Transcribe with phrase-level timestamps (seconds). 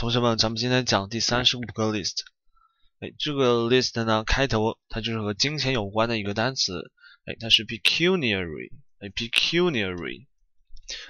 [0.00, 2.22] 同学们，咱们今天讲第三十五个 list。
[3.00, 6.90] 哎，这个 list 呢，开头它就是和金钱有关的一个单词。
[7.26, 8.70] 哎，它是 pecuniary。
[9.00, 10.26] 哎，pecuniary，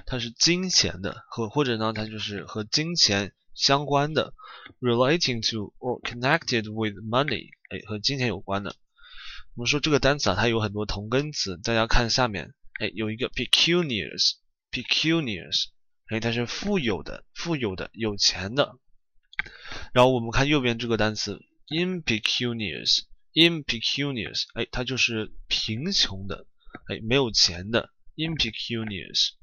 [0.07, 4.35] 它是金钱的，和或者呢，它就是和金钱相关的
[4.81, 7.51] ，relating to or connected with money。
[7.69, 8.75] 哎，和金钱有关的。
[9.55, 11.57] 我们说这个单词啊，它有很多同根词。
[11.59, 15.67] 大家看下面，哎，有一个 pecunious，pecunious。
[16.11, 18.75] 哎，它是富有的，富有的，有钱的。
[19.93, 26.47] 然后我们看右边这个单词，impecunious，impecunious，哎，它就是贫穷的，
[26.89, 29.35] 哎，没有钱的，impecunious。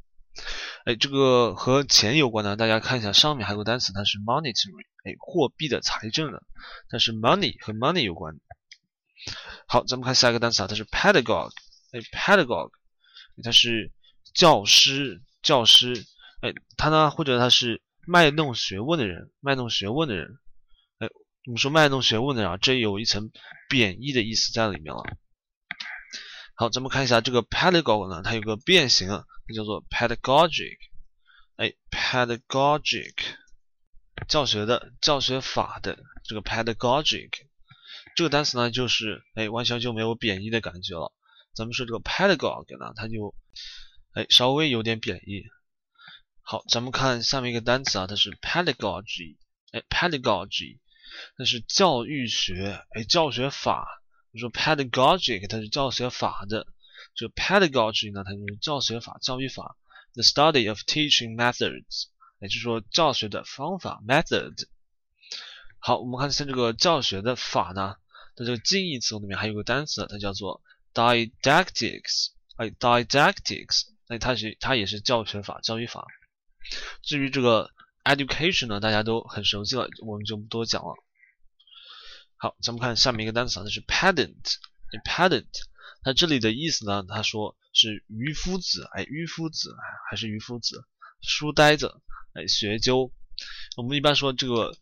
[0.84, 6.44] 哎，这个和钱有关的，大家看一下上面还有个单词，它是 monetary，哎，货币的、财政的，
[6.90, 8.38] 它是 money 和 money 有关。
[9.68, 11.54] 好，咱们看下一个单词啊，它是 pedagogue，
[11.94, 12.72] 哎，pedagogue，
[13.42, 13.94] 它是
[14.34, 16.06] 教师，教师。
[16.42, 20.38] 哎，他呢，或者他是卖弄学问的人，卖弄学问的人。
[21.00, 21.08] 哎，
[21.46, 23.32] 我们说卖弄学问的人啊，这有一层
[23.70, 25.04] 贬义的意思在里面了。
[26.56, 30.78] 好，咱们看一下这个 pedagog，呢，它有个变形啊，它叫做 pedagogic。
[31.56, 33.16] 哎，pedagogic，
[34.28, 37.32] 教学的、教学法的这个 pedagogic，
[38.16, 41.12] 这个单词呢，就是哎，完全就没有贬义的感觉了。
[41.56, 43.34] 咱们说这个 pedagogue 呢，它就
[44.14, 45.44] 哎稍微有点贬义。
[46.50, 49.36] 好，咱们看下面一个单词啊，它是 pedagogy，
[49.74, 50.80] 哎，pedagogy，
[51.38, 54.02] 那是教育学，哎，教学法。
[54.32, 56.66] 我说 pedagogic，它是教学法的，
[57.16, 59.76] 这个 pedagogy 呢，它就是教学法、教育法。
[60.14, 62.06] The study of teaching methods，
[62.40, 64.70] 也就是说教学的方法 method。
[65.80, 67.98] 好，我们看像这个教学的法呢，
[68.38, 70.62] 在这个近义词里面还有个单词，它叫做
[70.94, 76.08] didactics，哎，didactics，那它是它也是教学法、教育法。
[77.02, 77.72] 至于这个
[78.04, 80.96] education 呢，大家都很熟悉了，我们就不多讲了。
[82.38, 85.48] 好，咱们看下面一个单词啊，它是 pedant，pedant，
[86.04, 89.76] 它这里的意思呢，他说是渔夫子，哎，渔夫子
[90.10, 90.86] 还是渔夫子，
[91.22, 91.96] 书呆子，
[92.34, 93.12] 哎，学究。
[93.76, 94.78] 我们一般说这个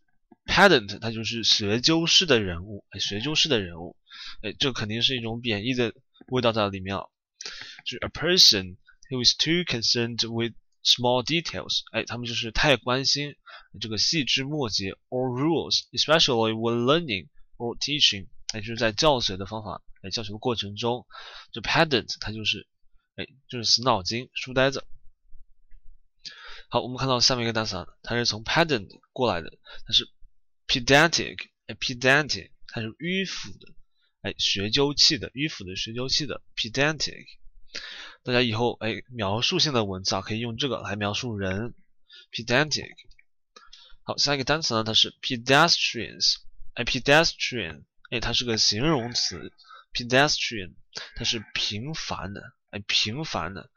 [0.46, 3.96] pedant，它就是学究式的人物，哎，学究式的人物，
[4.42, 5.94] 哎，这肯定是一种贬义的
[6.28, 7.04] 味道在里面啊，
[7.86, 8.78] 就是 a person
[9.10, 10.54] who is too concerned with
[10.86, 13.36] Small details，哎，他们就是太关心
[13.82, 21.08] 这个细枝末节，or rules，especially when learning or teaching，哎，就是在教学的方法，哎，教学过程中，
[21.52, 22.68] 就 pedant，它就是，
[23.16, 24.86] 哎，就是死脑筋，书呆子。
[26.70, 29.58] 好，我们看到下面一个单词啊，它是从 pedant 过来的，
[29.88, 30.08] 它是
[30.68, 33.74] pedantic，哎，pedantic，它是迂腐的，
[34.22, 37.26] 哎，学究气的，迂腐的，学究气的，pedantic。
[38.26, 41.76] 大家以后哎，描述性的文字啊，可以用这个来描述人
[42.32, 42.90] ，pedantic。
[44.02, 46.38] 好，下一个单词呢，它是 pedestrians，
[46.74, 49.54] 哎，pedestrian，哎，它是个形容词
[49.94, 50.74] ，pedestrian，
[51.16, 52.42] 它是平凡的，
[52.72, 53.70] 哎，平凡的，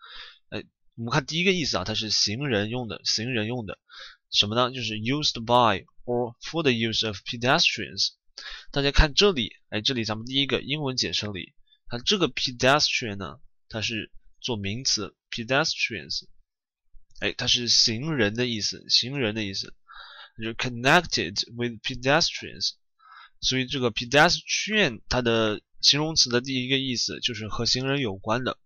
[0.48, 0.64] 哎，
[0.96, 3.78] 我们看第一个意思啊，它是行人用的，行人用的，
[4.30, 4.72] 什么呢？
[4.72, 8.12] 就是 used by or for the use of pedestrians。
[8.72, 11.52] 大家看这里，哎，这里咱们第一个英文解释里，
[11.88, 14.10] 它这个 pedestrian 呢，它是
[14.40, 16.24] 做名词 pedestrians，
[17.20, 19.74] 哎，它是行人的意思，行人的意思，
[20.38, 22.72] 就是 connected with pedestrians，
[23.40, 28.58] 所以这个 pedestrian 它的形容词的第一个意思就是和行人有关的。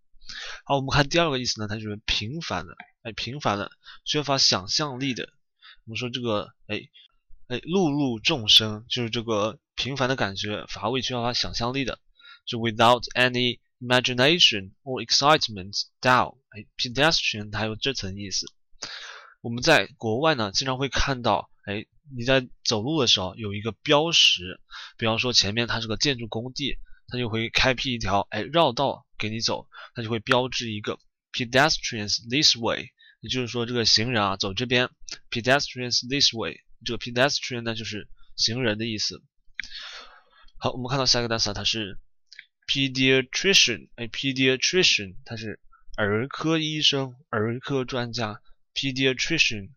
[0.64, 3.70] 好，我们看第二个意思呢，它就是平凡的，哎，平凡的，
[4.04, 5.32] 缺乏想象力的。
[5.84, 6.80] 我们说这个，哎，
[7.48, 11.98] 哎，碌碌众生就是这个平凡的感觉，乏味，缺乏想象力的，
[12.44, 13.60] 就 without any。
[13.82, 18.46] Imagination or excitement down，哎，pedestrian 它有这层意思。
[19.40, 21.84] 我们在国外呢，经常会看到，哎，
[22.16, 24.60] 你在走路的时候有一个标识，
[24.96, 26.78] 比方说前面它是个建筑工地，
[27.08, 30.98] 它就会开辟一条哎绕道给你走，它就会标志一个
[31.32, 34.88] pedestrians this way，也就是说这个行人啊走这边
[35.30, 39.22] ，pedestrians this way，这个 pedestrian 呢就是行人的意思。
[40.58, 41.98] 好，我们看到下一个单词，它是。
[42.66, 45.60] pediatrician，哎，pediatrician，他是
[45.96, 48.40] 儿科医生、儿科专家。
[48.74, 49.68] pediatrician，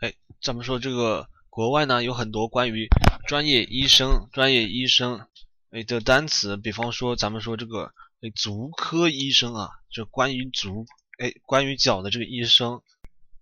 [0.00, 2.88] 哎，咱们说这个国外呢有很多关于
[3.28, 5.26] 专业医生、专业医生
[5.70, 10.86] 哎的单词，比方说咱们说这个哎足科医生啊，就关于足
[11.18, 12.82] 哎关于脚的这个医生，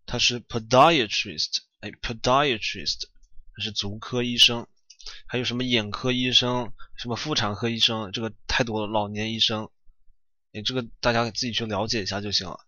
[0.07, 3.05] 他是 podiatrist，哎，podiatrist，
[3.55, 4.67] 他是足科医生。
[5.27, 8.93] 还有什么眼科医生、什么妇产科医生，这个太多了。
[8.93, 9.71] 老年医生，
[10.53, 12.61] 哎，这个大家自己去了解一下就行了。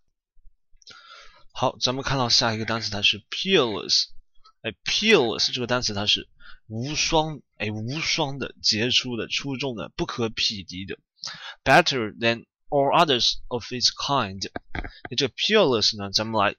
[1.53, 4.05] 好，咱们看到下一个单词，它是 peerless，
[4.61, 6.29] 哎，peerless 这个单词它是
[6.67, 10.97] 无双，哎，无双的、杰出的、出众的、不可匹敌的
[11.63, 14.49] ，better than all others of its kind。
[15.09, 16.55] 那这 peerless 呢，咱们来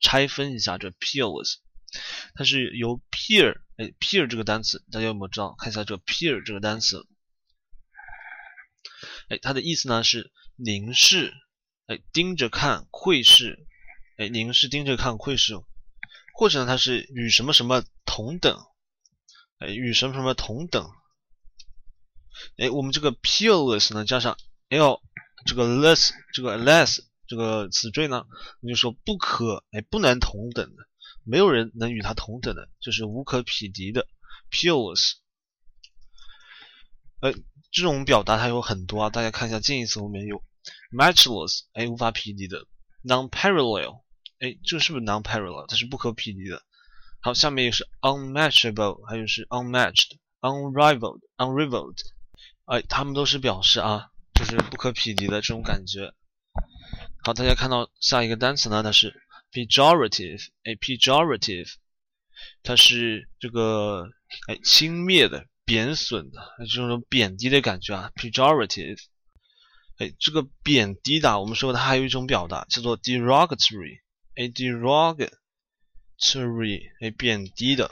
[0.00, 1.56] 拆分一下这 peerless，
[2.34, 5.54] 它是由 peer，哎，peer 这个单词大家有没有知道？
[5.58, 7.06] 看一下这个 peer 这个单词，
[9.28, 11.34] 哎，它的意思呢是凝视，
[11.86, 13.66] 哎，盯着看，窥视，
[14.16, 15.54] 哎，凝视、盯着看、窥视。
[16.34, 18.64] 或者呢，它是与什么什么同等，
[19.58, 20.88] 哎，与什么什么同等，
[22.58, 25.02] 哎，我们这个 peerless 呢，加上 l
[25.46, 28.24] 这个 less 这个 less 这个词缀呢，
[28.60, 30.87] 我就说不可，哎，不能同等的，
[31.28, 34.06] 没有人能与它同等的，就是无可匹敌的
[34.50, 35.16] peerless。
[37.70, 40.42] 这种表达它有很多啊，大家看一下近义词后面有
[40.90, 42.64] matchless，哎，无法匹敌的
[43.04, 44.00] non-parallel。
[44.38, 45.66] 哎，这是不是 non-parallel？
[45.66, 46.62] 它是不可匹敌的。
[47.20, 51.98] 好，下面又是 unmatchable，还有是 unmatched，unrivaled，unrivaled。
[52.64, 56.14] 哎，它们都是表示啊，就是不可匹敌的这种感觉。
[57.24, 61.72] 好，大家看到下一个单词呢，它是 pejorative，哎，pejorative，
[62.62, 64.06] 它是这个
[64.46, 66.40] 哎轻蔑的、贬损的，
[66.72, 68.98] 这种贬低的感觉啊，pejorative。
[69.98, 74.00] 哎，这个贬低的，我们说它还有一种表达叫做 derogatory。
[74.34, 75.32] a derogatory，
[77.00, 77.90] 哎，贬低的。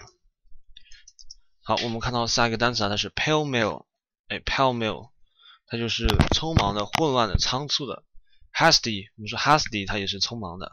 [1.65, 3.87] 好，我们看到下一个单词啊，它是 pale male，
[4.29, 5.11] 哎，pale mail，
[5.67, 8.05] 它就是匆忙的、混乱的、仓促的。
[8.53, 10.71] hasty，我们说 hasty，它也是匆忙的。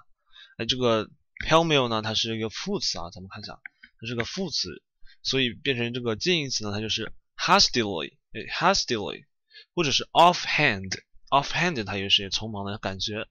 [0.57, 1.09] 哎，这个
[1.45, 3.59] pale male 呢，它是一个副词啊，咱们看一下，
[3.99, 4.81] 它是个副词，
[5.21, 9.25] 所以变成这个近义词呢，它就是 hastily，哎，hastily，
[9.73, 13.27] 或者是 offhand，offhand 它也是匆忙的感觉。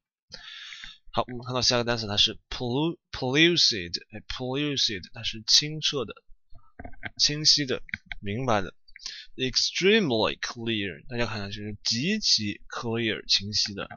[1.10, 6.14] 好，我们看到下个单词，它是 pellucid，哎，pellucid，它是清澈的、
[7.18, 7.82] 清晰的、
[8.20, 8.74] 明白的。
[9.36, 13.88] extremely clear，大家看一下，就是极其 clear，清晰的。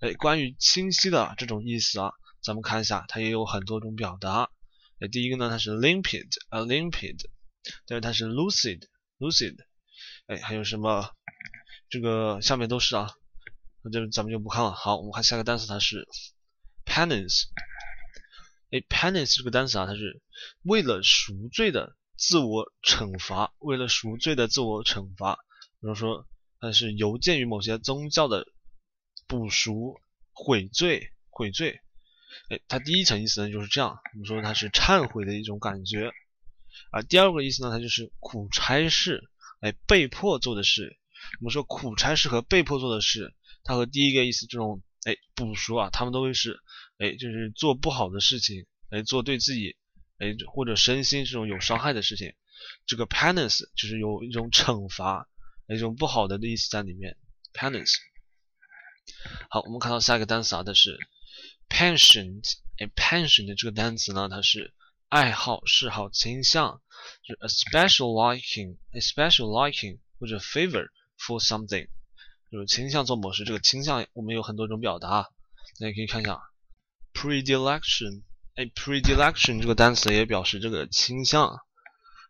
[0.00, 2.12] 哎，关于清晰的这种意思啊，
[2.42, 4.50] 咱们看一下，它也有很多种表达。
[5.00, 7.20] 哎，第一个呢，它是 limpid，a limpid，
[7.86, 9.56] 但是它是 lucid，lucid。
[10.26, 11.14] 哎，还有什么？
[11.88, 13.10] 这个下面都是啊。
[13.82, 14.72] 那就咱们就不看了。
[14.72, 16.08] 好，我们看下个单词，它是
[16.84, 17.44] penance。
[18.70, 20.20] 哎，penance 这个单词啊，它是
[20.62, 25.34] 为了赎罪的自我惩罚，为了赎罪的自我惩罚。
[25.80, 26.26] 比如说，
[26.60, 28.46] 它是由鉴于某些宗教的
[29.26, 30.00] 补赎、
[30.32, 31.80] 悔罪、悔罪。
[32.50, 36.12] 哎，它第一层意思呢就是这样，我们说它是忏悔的一种感觉。
[36.90, 39.28] 啊，第二个意思呢，它就是苦差事，
[39.60, 40.98] 哎，被迫做的事。
[41.40, 43.34] 我们说苦差事和被迫做的事。
[43.64, 46.58] 它和第一个意思这种哎补赎啊，他们都会是
[46.96, 49.76] 哎就是做不好的事情，哎做对自己
[50.18, 52.32] 哎或者身心这种有伤害的事情。
[52.86, 55.28] 这个 penance 就是有一种惩罚，
[55.68, 57.16] 一种不好的的意思在里面。
[57.52, 57.94] penance。
[59.50, 60.98] 好，我们看到下一个单词啊，它是
[61.68, 62.42] pension。
[62.78, 64.72] 哎，pension 的这个单词呢，它是
[65.08, 66.80] 爱好、嗜好、倾向，
[67.22, 70.88] 就是 a special liking，a special liking 或者 favor
[71.18, 71.88] for something。
[72.50, 75.24] 就是倾向做某事，这个倾向我们有很多种表达，
[75.78, 76.40] 大家可以看一下
[77.12, 78.22] ，predilection，
[78.54, 81.60] 哎，predilection 这个单词也表示这个倾向，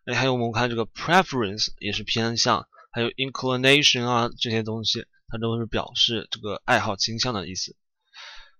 [0.03, 7.77] 哎，还有我们看这个 preference 也是偏向，还有 inclination 啊这些东西，它都是表示这个爱好倾向的意思。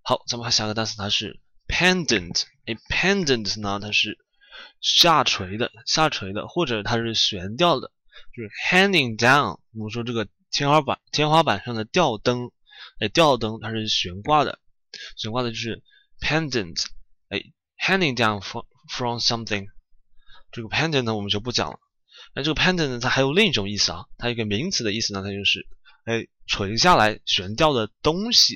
[0.01, 2.43] 好，咱们看下个单词，它是 pendant。
[2.65, 4.17] A，pendant 呢，它是
[4.81, 7.91] 下垂的，下垂的，或者它是悬吊的，
[8.35, 10.27] 就是 hanging down，我们说这个。
[10.51, 12.49] 天花板天花板上的吊灯，
[12.99, 14.57] 哎，吊灯它是悬挂的，
[15.15, 15.83] 悬挂的就是
[16.19, 16.85] pendant，
[17.27, 17.43] 哎
[17.79, 19.67] ，hanging down from from something。
[20.51, 21.79] 这个 pendant 呢，我们就不讲了。
[22.33, 25.67] 那这个 pendant 呢，它还有另一种意思啊，它一个名词的意思呢，它就是
[26.05, 28.55] 哎垂下来悬吊的东西。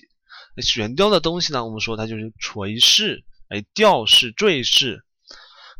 [0.62, 5.04] 悬吊的东西呢，我们说它就是垂饰，哎，吊饰、坠饰，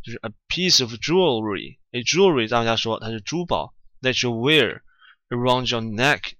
[0.02, 1.78] 就是 a piece of jewelry。
[1.92, 4.80] 哎，jewelry 大家说它是珠宝，that you wear。
[5.30, 6.34] Around your neck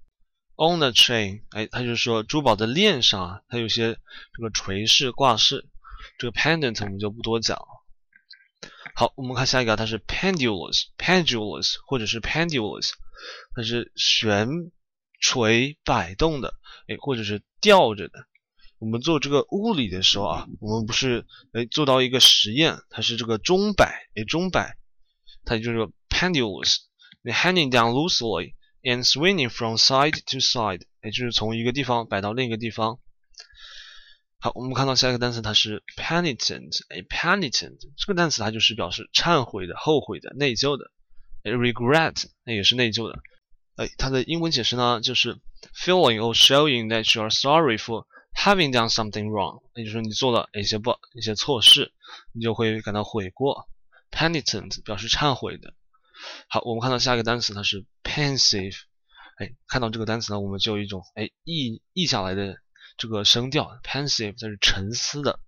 [0.56, 3.94] on a chain，哎，它就是说珠宝的链上啊，它有些
[4.34, 5.66] 这个垂饰挂饰，
[6.18, 7.58] 这个 pendant 我们就不多讲。
[8.94, 12.90] 好，我们看下一个，它是 pendulous，pendulous 或者是 pendulous，
[13.56, 14.70] 它是悬
[15.21, 16.54] 垂摆动的，
[16.88, 18.26] 哎，或者是吊着的。
[18.78, 24.76] 我们做这个物理的时候啊，我们不是哎做到一个实验，它是这个钟摆，哎，钟摆，
[25.44, 26.78] 它就是 pendulous，
[27.23, 28.54] 你 hanging down loosely。
[28.87, 32.99] And swinging from side to side，也就是从一个地方摆到另一个地方。
[34.38, 40.90] 好，我们看到下一个单词，它是 penitent，哎，penitent 这个单词它就是表示忏悔的、后悔的、内疚的。
[41.44, 43.18] 哎，regret 那也是内疚的。
[43.76, 45.40] 哎，它的英文解释呢，就是
[45.75, 51.93] feeling or showing that you are sorry for having done something wrong，也就是你做了一些不一些错事，
[52.33, 53.69] 你就会感到悔过。
[54.11, 55.75] penitent 表示忏悔的。
[56.49, 58.76] 好，我们看到下一个单词，它是 pensive。
[59.38, 62.57] 哎，看到这个单词呢，我们就有一种哎译译下来的
[62.97, 65.40] 这个声调，pensive 它是沉思的，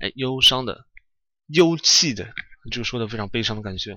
[0.00, 0.84] 哎，忧伤的，
[1.46, 2.32] 忧气的，
[2.72, 3.94] 这个说的非常悲伤的感觉，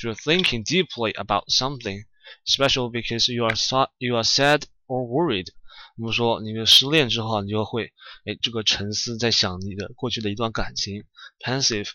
[0.00, 2.06] 就是 thinking deeply about something
[2.44, 5.48] Special because you are sad, you are sad or worried。
[5.96, 7.92] 我们说你失恋之后，你就会
[8.24, 11.04] 哎这个沉思，在想你的过去的一段感情
[11.44, 11.90] ，pensive。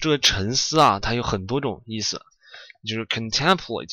[0.00, 2.20] 这个沉思啊，它有很多种意思，
[2.84, 3.92] 就是 contemplate。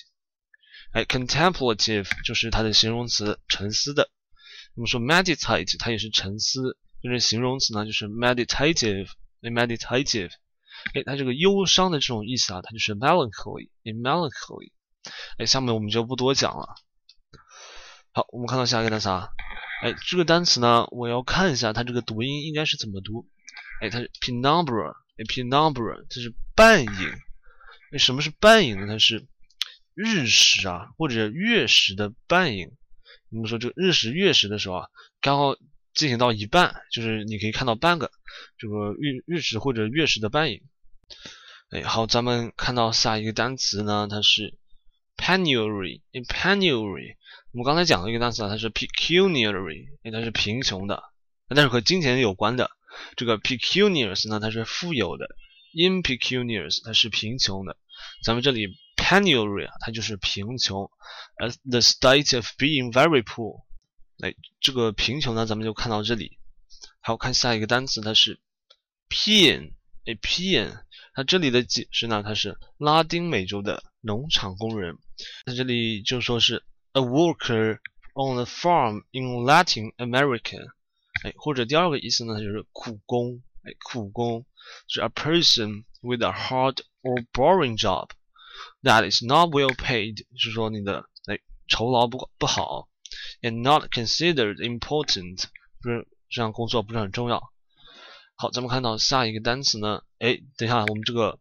[0.92, 4.10] 哎，contemplative 就是它的形容词，沉思的。
[4.74, 9.10] 我们说 meditate，它也是沉思，就是形容词呢，就是 meditative。
[9.42, 10.32] 哎，meditative，
[10.96, 13.70] 哎，它这个忧伤的这种意思啊，它就是 melancholy。
[13.84, 14.72] 哎 melancholy。
[15.38, 15.46] 哎。
[15.46, 16.76] 下面我们就不多讲了。
[18.12, 19.30] 好，我们看到下一个单词啊，
[19.82, 23.28] 哎，这个单词呢，我要看一下它这个读音应该是怎么读。
[23.82, 24.94] 哎，它是 penumbra。
[25.18, 27.12] 哎 penumbra，它是半影。
[27.92, 28.88] 哎，什么是半影呢？
[28.88, 29.28] 它是
[29.94, 32.72] 日食啊，或者月食的半影。
[33.32, 34.88] 我们说这个日食、月食的时候啊，
[35.20, 35.56] 刚好
[35.94, 38.10] 进行到一半，就是你可以看到半个
[38.58, 40.62] 这个日日食或者月食的半影。
[41.72, 44.58] 哎，好，咱们看到下一个单词呢，它是
[45.20, 46.02] penury。
[46.12, 47.16] in，penury，
[47.52, 51.04] 我们刚才讲了一个单词啊，它是 pecuniary，哎，它是贫穷的，
[51.50, 52.72] 但是和金钱有关的。
[53.16, 55.28] 这个 pecunious 呢，它是富有的
[55.76, 57.78] ；impecunious 它是贫穷的。
[58.24, 60.90] 咱们这里 penury 啊，它就是贫穷
[61.38, 63.64] ，，as，the state of being very poor。
[64.22, 66.40] 哎，这个贫穷呢，咱们就看到这里。
[67.02, 68.40] 好，看下一个单词，它是
[69.10, 69.74] pean，
[70.06, 70.82] 哎 pean，
[71.14, 74.98] 它这里的解释呢，它是拉丁美洲的农场工人。
[75.46, 76.64] 它这里就说是
[76.94, 77.80] a worker
[78.14, 80.72] on the farm in Latin America。
[81.24, 83.42] 哎，或者第二个意思呢，就是苦工。
[83.64, 84.46] 哎，苦工
[84.88, 88.10] 就是 a person with a hard or boring job
[88.84, 92.88] that is not well paid，就是说你的哎酬劳不不好
[93.42, 95.44] ，and not considered important，
[95.84, 97.52] 就是这样工作不是很重要。
[98.36, 101.38] 好，咱们看到下一个单词呢，哎，等一下，我们这个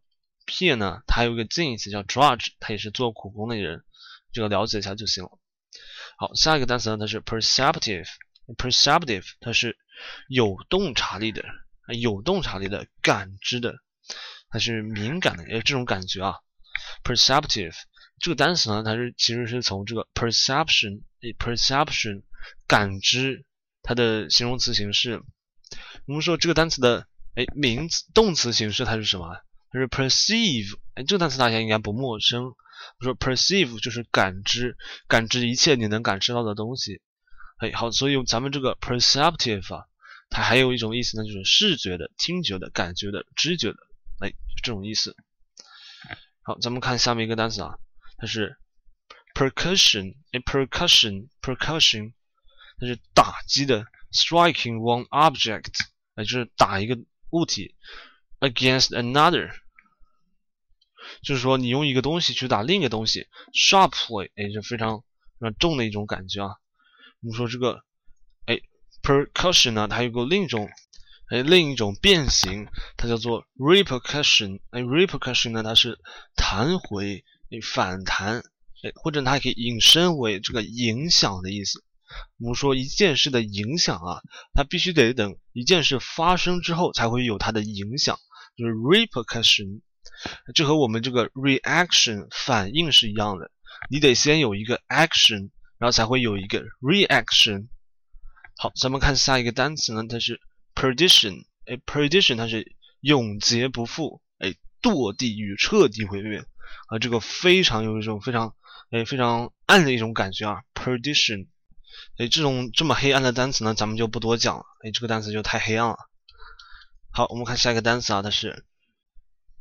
[0.48, 3.84] p 呢，它有一个近义词叫 drudge，它也是做苦工的人，
[4.32, 5.30] 这个了解一下就行了。
[6.16, 8.08] 好，下一个单词呢，它是 perceptive。
[8.56, 9.76] perceptive，它是
[10.26, 11.44] 有洞察力的，
[12.00, 13.76] 有洞察力的感知的，
[14.48, 16.36] 它是敏感的，哎，这种感觉啊。
[17.04, 17.74] perceptive
[18.18, 22.22] 这个单词呢，它是其实是从这个 perception，哎，perception
[22.66, 23.44] 感知
[23.82, 25.22] 它的形容词形式。
[26.06, 29.36] 我们说这个单词的哎名词动词形式它是什么？
[29.70, 32.54] 它是 perceive，哎，这个单词大家应该不陌生。
[33.00, 34.76] 我说 perceive 就是感知，
[35.08, 37.02] 感知一切你能感知到的东西。
[37.58, 39.86] 哎，好，所以咱们这个 perceptive 啊，
[40.30, 43.78] 它还有一种意思呢，就是视觉的、听觉的、感觉的、知觉的，
[44.20, 45.16] 哎，就这种意思。
[46.42, 47.78] 好，咱们看下面一个单词啊，
[48.16, 48.56] 它是
[49.34, 52.12] percussion，哎，percussion，percussion，
[52.80, 55.74] 它是打击的，striking one object，
[56.14, 56.96] 哎，就是打一个
[57.30, 57.74] 物体
[58.40, 59.50] against another，
[61.22, 65.00] 就是说你用一个东西去打另一个东西，sharply，哎，是非常
[65.40, 66.50] 非常重的一种感觉啊。
[67.20, 67.82] 我们说这个，
[68.46, 68.60] 哎
[69.02, 70.68] ，percussion 呢，它有个另一种，
[71.30, 74.60] 哎，另一种变形，它叫做 repercussion。
[74.70, 75.98] 哎，repercussion 呢，它是
[76.36, 78.38] 弹回，哎，反弹，
[78.82, 81.82] 哎，或者它可以引申为这个影响的意思。
[82.38, 84.22] 我们说一件事的影响啊，
[84.54, 88.18] 它必须得等一件事发生之后才会有它的影响，
[88.58, 89.80] 就是 repercussion。
[90.54, 93.50] 这和我们这个 reaction 反应是一样的，
[93.88, 95.50] 你得先有一个 action。
[95.80, 97.68] 然后才会有一个 reaction。
[98.56, 100.40] 好，咱们看下一个单词呢，它是
[100.74, 101.44] perdition。
[101.66, 106.40] 哎，perdition 它是永劫不复，哎，堕地狱，彻底毁灭
[106.88, 108.56] 啊，这个非常有一种非常
[108.90, 111.46] 哎非常暗的一种感觉啊，perdition。
[112.16, 114.64] 哎，这种这么黑暗的单词呢，咱们就不多讲了。
[114.82, 115.96] 哎，这个单词就太黑暗了。
[117.10, 118.64] 好，我们看下一个单词啊，它是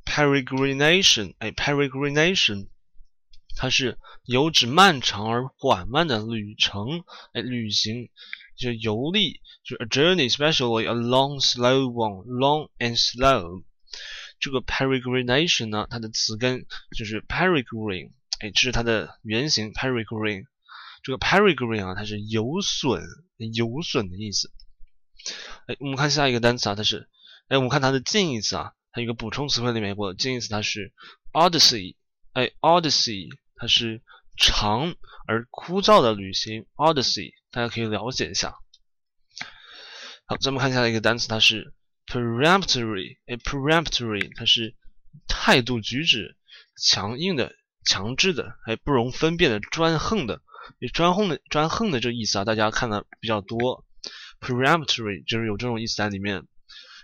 [0.05, 1.33] peregrination。
[1.39, 2.67] 哎，peregrination。
[3.59, 8.11] 它是有指漫长而缓慢的旅程，哎，旅行
[8.55, 13.63] 就游历，就是 a journey，especially a long, slow one，long and slow。
[14.39, 18.11] 这个 peregrination 呢，它的词根就是 peregrine，
[18.41, 20.45] 哎，这是它的原型 peregrine。
[21.01, 23.01] 这个 peregrine 啊，它是有损、
[23.37, 24.51] 有损的意思。
[25.65, 27.09] 哎，我们看下一个单词啊，它是，
[27.47, 30.93] 哎，我们看它的近义词啊，它有个补充词汇里面有个近义词，它是
[31.31, 31.95] Odyssey，
[32.33, 34.01] 哎，Odyssey，它是
[34.35, 34.95] 长
[35.27, 38.55] 而枯燥的旅行，Odyssey，大家可以了解一下。
[40.25, 41.73] 好，咱们看下一个单词，它是
[42.07, 44.75] Peremptory，哎，Peremptory，它是
[45.27, 46.35] 态度举止
[46.75, 50.41] 强硬的、强制的，哎，不容分辨的、专横的，
[50.93, 53.85] 专横的、专横的这个意思啊，大家看的比较多。
[54.41, 56.45] Peremptory 就是有这种意思在里面，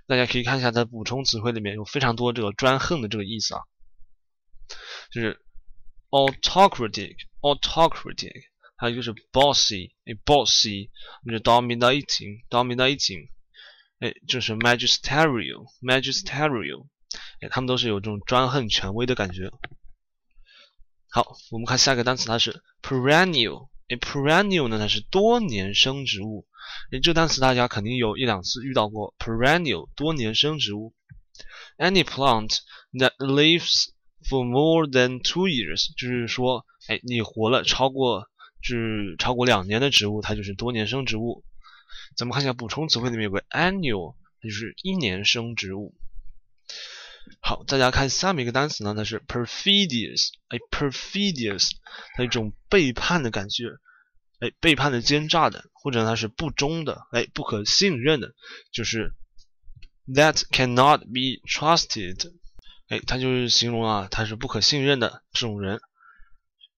[0.06, 3.62] 大家可以看一下它补充词汇里面有非常多这个专横的这个意思啊，
[5.12, 5.40] 就是
[6.10, 8.44] autocratic，autocratic，
[8.76, 10.90] 还有就是 bossy，哎，bossy，
[11.26, 13.30] 就是 dominating，dominating，
[14.00, 16.88] 哎，就是 magisterial，magisterial，
[17.40, 19.50] 哎，他们都是有这种专横权威的感觉。
[21.10, 26.46] 好，我们看下一个单词，它是 perennial，哎，perennial 呢，它是多年生植物。
[26.92, 30.94] 诶，这单词大家肯定有一两次遇到过，perennial 多年生植物
[31.78, 32.60] ，any plant
[32.94, 33.90] that lives
[34.30, 38.30] for more than two years，就是说，哎，你活了超过，
[38.62, 41.44] 是超过两年的植物，它就是多年生植物。
[42.16, 45.96] 咱们看一下补充词汇里面有个 annual，它就是一年生植物。
[47.42, 51.72] 好，大家看下面一个单词呢，它是 perfidious，哎，perfidious，
[52.16, 53.64] 它一种背叛的感觉。
[54.44, 58.34] 哎，背叛的、奸诈的，或者他是不忠的，哎，不可信任的，
[58.74, 59.14] 就是
[60.06, 62.34] that cannot be trusted。
[62.90, 65.80] 哎，它就是形容啊，他是不可信任的这种人。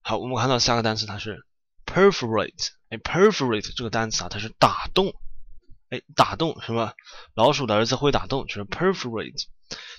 [0.02, 1.44] 好，我们看到下个单词，它是
[1.88, 2.70] perforate。
[2.90, 5.12] 哎，perforate 这个单词啊，它是打洞。
[5.90, 6.94] 哎，打洞什么？
[7.34, 9.46] 老鼠的儿子会打洞，就是 perforate，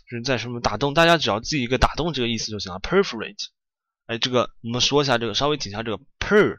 [0.08, 0.94] 就是在什么打洞？
[0.94, 2.78] 大家只要记一个打洞这个意思就行了。
[2.78, 3.48] perforate。
[4.06, 6.58] 哎，这个我们说一下这个，稍微提一下这个 per。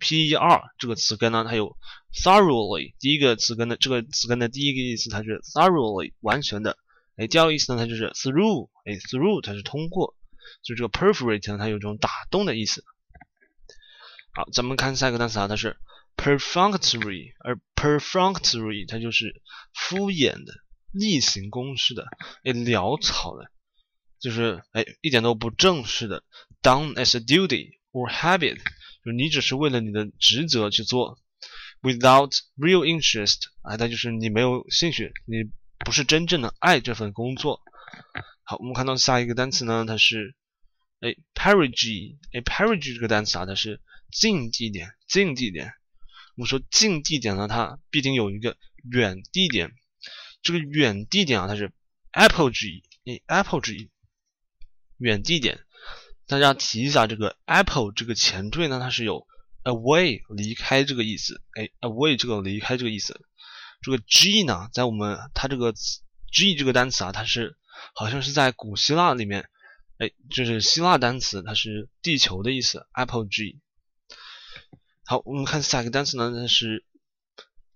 [0.00, 1.76] P e r 这个词根呢，它有
[2.22, 6.76] thoroughly 第一个词根的这个词根的第一个意思，它是 thoroughly 完全的。
[7.16, 10.14] 哎，第二个意思呢，它就是 through，哎，through 它是通过，
[10.62, 12.84] 就这个 perforate 呢，它有这种打洞的意思。
[14.32, 15.78] 好，咱们看下一个单词啊，它是
[16.16, 19.40] perfunctory，而 perfunctory 它就是
[19.72, 20.52] 敷衍的、
[20.92, 22.06] 例行公事的、
[22.44, 23.50] 哎潦草的，
[24.18, 26.22] 就是哎一点都不正式的
[26.60, 28.58] ，done as a duty or habit。
[29.06, 31.20] 就你只是为了你的职责去做
[31.80, 37.62] ，without real interest，啊，那就是你没有兴趣，你不是真正的爱这份工作。
[38.42, 40.34] 好，我们看到下一个单词呢，它是，
[40.98, 45.72] 哎，perigee，哎，perigee 这个单词啊，它是近地点，近地点。
[46.34, 48.56] 我们说近地点呢，它必定有一个
[48.90, 49.72] 远地点，
[50.42, 51.72] 这个远地点啊，它是
[52.12, 53.88] apogee，哎，apogee，
[54.98, 55.60] 远地点。
[56.26, 59.26] 大家提一下这个 apple 这个前缀呢，它是有
[59.62, 63.20] away 离开这个意思，哎，away 这个离开这个意思。
[63.80, 65.72] 这个 g 呢，在我们它这个
[66.32, 67.56] g 这个单词啊，它是
[67.94, 69.48] 好像是在古希腊里面，
[69.98, 73.60] 哎，就是希腊单词，它是地球的意思，apple g。
[75.04, 76.84] 好，我们看下一个单词呢，它是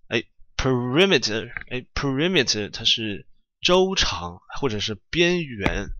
[0.07, 0.23] 哎
[0.57, 3.27] perimeter，哎 perimeter 它是
[3.61, 5.91] 周长或者是边缘。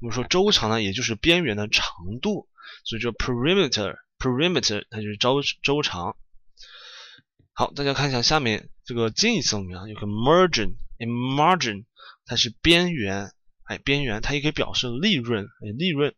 [0.00, 1.84] 我们说周长呢，也就是边缘的长
[2.22, 2.48] 度，
[2.84, 6.16] 所以这 perimeter，perimeter 它就是周周长。
[7.52, 9.88] 好，大家看一下下面这个近义词怎么样？
[9.88, 11.84] 有个 margin margin
[12.24, 13.32] 它是边缘，
[13.64, 16.14] 哎，边缘它也可以表示利润，哎，利润。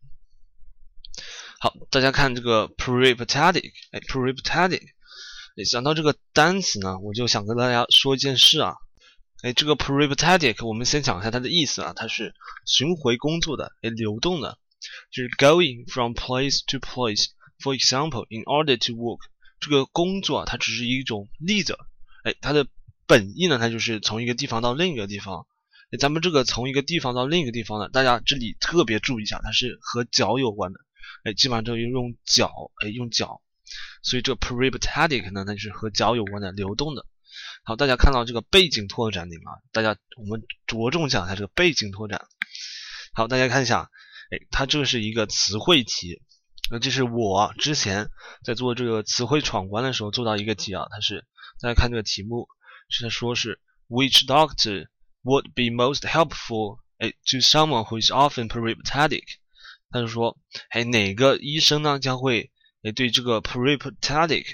[1.59, 4.83] 好，大家看这个 peripatetic，哎，peripatetic，
[5.65, 8.75] 想到这个单词呢，我就想跟大家说一件事啊。
[9.43, 12.33] 哎，这个 peripatetic，我们先讲一下它的意思啊，它是
[12.65, 14.57] 巡回工作的，哎，流动的，
[15.11, 17.27] 就是 going from place to place。
[17.59, 19.21] For example, in order to work，
[19.59, 21.77] 这个工作啊它只是一种例子，
[22.23, 22.69] 哎，它的
[23.09, 25.47] 本意呢，它就是从一个地方到另一个地方。
[25.91, 30.79] 哎，咱们这个从一个地方到另一个地方呢，大家这里特别注意一下，它是和脚有关的，
[31.25, 33.43] 哎，基本上都用脚，哎，用脚，
[34.03, 37.05] 所以这个 peripatetic 呢，它就是和脚有关的，流动的。
[37.65, 39.53] 好，大家看到这个背景拓展里吗？
[39.71, 42.27] 大家我们着重讲一下这个背景拓展。
[43.15, 43.89] 好，大家看一下，
[44.31, 46.21] 哎，它这是一个词汇题，
[46.71, 48.09] 那这是我之前
[48.45, 51.25] 在做这个词汇闯关的时候做到一个题啊，它是
[51.61, 52.49] 大家看这个题目
[52.89, 54.89] 是在说是 Which doctor
[55.23, 59.25] would be most helpful 哎 to someone who is often peripatetic？
[59.91, 60.37] 他就说，
[60.71, 62.51] 哎，哪个医生呢将会
[62.83, 64.47] 哎对这个 peripatetic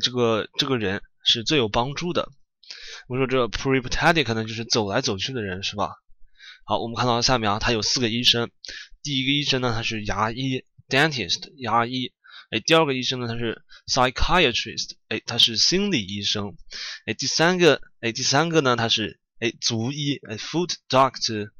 [0.00, 1.02] 这个这个人？
[1.24, 2.28] 是最有帮助的。
[3.08, 5.92] 我们说这 peripatetic 呢，就是走来走去的人，是吧？
[6.64, 8.50] 好，我们看到下面啊，它有四个医生。
[9.02, 12.12] 第一个医生呢，他是牙医，dentist，牙医。
[12.50, 16.54] 哎，第二个医生呢，他是 psychiatrist，哎，他是心理医生。
[17.06, 21.50] 哎，第三个，哎，第三个呢，他是哎足医，哎 foot doctor。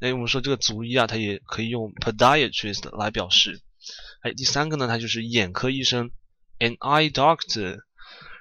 [0.00, 3.60] 哎，我们说这个足医啊，它也可以用 podiatrist 来表示。
[4.20, 6.12] 哎，第三个呢，他就是眼科医生
[6.60, 7.80] ，an eye doctor。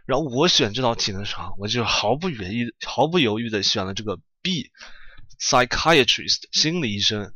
[0.08, 7.34] 然后我选这道题的时候，我就毫不犹豫、毫不犹豫的选了这个 B，psychiatrist 心理医生。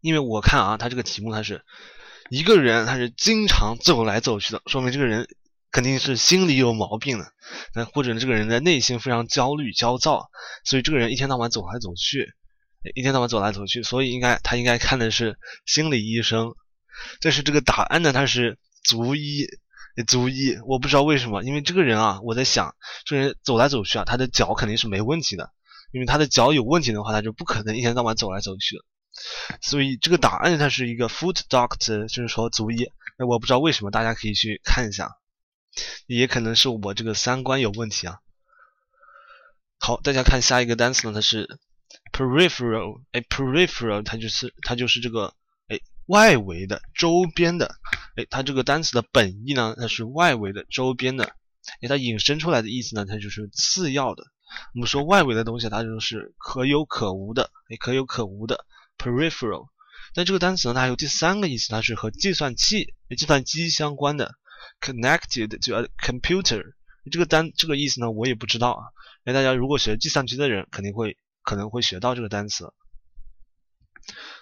[0.00, 1.64] 因为我看啊，他这个题目他是
[2.30, 5.28] 一个人，他是经常走来走去的，说明这个人
[5.70, 7.32] 肯定是心里有毛病的，
[7.74, 10.28] 那或者这个人的内心非常焦虑、焦躁，
[10.64, 12.26] 所以这个人一天到晚走来走去，
[12.94, 16.54] 一天到晚走来走去，所以应该他应该看的是心理医生。
[17.20, 19.46] 但是这个答案呢，他是足医，
[20.06, 25.50] 足医，我不知道为什么，因为这个人啊，我在想，这个人走来走去啊，他的脚肯定是没问题的，
[25.92, 28.84] 因为他的脚有问题的话，他就不可能一天到晚走来走去的。
[29.60, 32.88] 所以这个答案它是一个 foot doctor，就是说足医。
[33.18, 35.10] 那我不知道为什么，大家可以去看一下，
[36.06, 38.18] 也可能是我这个三观有问题啊。
[39.80, 41.58] 好，大家看下一个单词呢，它是
[42.12, 45.34] peripheral，哎，peripheral 它就是它就是这个
[45.66, 47.74] 哎外围的、周边的，
[48.18, 51.24] 哎，它这个单词的本意呢，它是外围的、周边的，
[51.80, 54.24] 哎，它引申出来的意思呢，它就是次要的。
[54.74, 58.66] 我们说外围的东西，它就是可有可无的，哎，可有可无的。
[58.98, 59.68] peripheral，
[60.14, 64.34] 但这个单词呢，它还有第三个意思，它是和计算器、计算机相关的
[64.80, 66.64] ，connected to a computer。
[67.12, 68.82] 这个单这个意思呢，我也不知道啊。
[69.22, 72.72] 哎大家如果学计算机的人，肯定会可能会学到这个单词。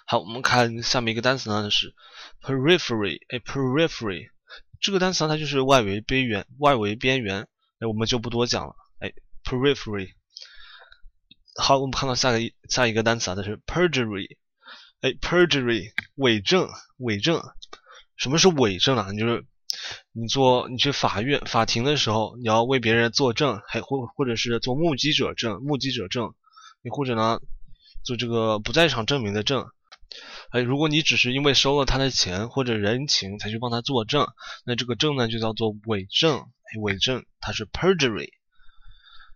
[0.05, 1.93] 好，我们看下面一个单词呢，是
[2.41, 3.19] periphery。
[3.29, 4.29] 哎，periphery
[4.79, 7.47] 这个单词呢，它就是外围边缘，外围边缘。
[7.79, 8.75] 哎，我们就不多讲了。
[8.99, 9.11] 哎
[9.43, 10.13] ，periphery。
[11.59, 14.37] 好，我们看到下个下一个单词啊，它是 perjury。
[15.01, 17.41] 哎，perjury 伪证，伪证，
[18.15, 19.11] 什么是伪证啊？
[19.13, 19.45] 就是
[20.11, 26.33] 你做你去法院法庭的时候，你要为别人作证，还或或者是做目击者证，目击者证，
[26.81, 27.39] 你或者呢
[28.07, 29.69] 做这个不在场证明的证。
[30.51, 34.25] 哎，如果你只是因为收了他的钱或者人情才去帮他作证，
[34.65, 36.39] 那这个证呢就叫做伪证。
[36.39, 38.29] 哎，伪证它是 perjury。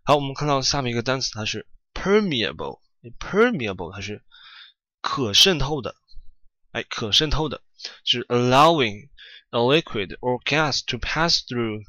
[0.04, 4.24] 好，我们看到下面一个单词，它是 permeable，permeable 它是。
[5.04, 5.96] 可渗透的，
[6.74, 7.64] 哎，可渗透的，
[8.06, 9.10] 是 allowing
[9.50, 11.82] a liquid or gas to pass through，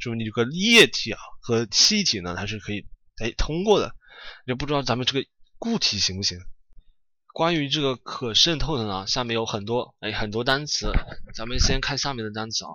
[0.00, 2.86] 就是你这个液体啊和气体呢，它是可以
[3.20, 3.92] 哎通过的。
[4.46, 5.26] 也不知道咱们这个
[5.60, 6.40] 固体行不行？
[7.34, 10.90] 关于这个可渗透的呢，下面有很多哎很多单词，
[11.34, 12.70] 咱们先看下面的单词啊，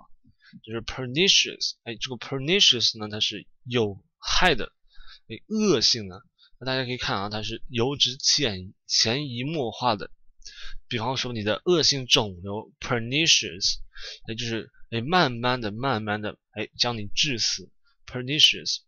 [0.62, 4.72] 就是 pernicious，哎，这个 pernicious 呢，它是有害的，
[5.26, 6.22] 哎，恶性的。
[6.60, 10.12] 那大家可以看啊，它是油脂潜潜移默化的，
[10.86, 13.78] 比方说你的恶性肿瘤 pernicious，
[14.28, 17.68] 那就是哎慢慢的、慢慢的哎将你致死
[18.06, 18.78] pernicious，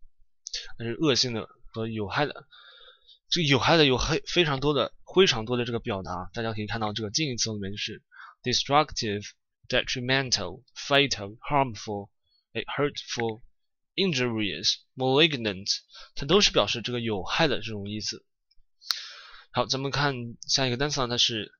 [0.78, 2.46] 那是恶性的和有害的。
[3.30, 8.02] 这个有害的有非非常多的、非常多的这个表达，大家可以看到这个近义词里面是
[8.42, 9.28] destructive、
[9.68, 12.10] detrimental、fatal、harmful、
[12.52, 13.42] 哎 hurtful。
[14.00, 15.78] injurious, malignant，
[16.14, 18.24] 它都是表示这个有害的这种意思。
[19.50, 20.14] 好，咱们看
[20.46, 21.50] 下一个单词啊，它是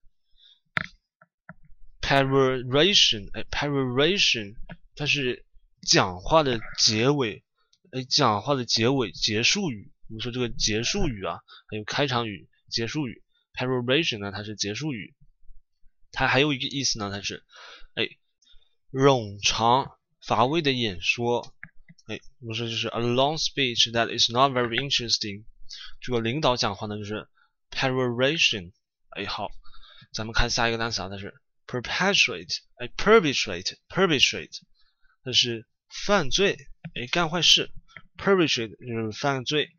[2.01, 4.55] peroration，哎，peroration，
[4.95, 5.47] 它是
[5.83, 7.43] 讲话的结尾，
[7.91, 9.91] 哎，讲话的结尾结束语。
[10.09, 11.39] 我们说这个结束语啊，
[11.71, 13.23] 还有开场语、结束语。
[13.55, 15.15] peroration 呢，它是结束语。
[16.13, 17.45] 它还有一个意思呢，它是
[17.95, 18.09] 哎，
[18.91, 19.91] 冗长
[20.27, 21.55] 乏味的演说。
[22.07, 25.45] 哎，我们说就是 a long speech that is not very interesting。
[26.01, 27.29] 这个领导讲话呢，就是
[27.71, 28.73] peroration。
[29.11, 29.51] 哎，好，
[30.15, 31.35] 咱们看下一个单词啊，它是
[31.67, 32.61] perpetrate。
[32.77, 34.59] 哎，perpetrate，perpetrate，
[35.23, 35.67] 它是
[36.07, 36.57] 犯罪，
[36.95, 37.71] 哎，干坏事。
[38.17, 39.77] perpetrate 就是犯罪。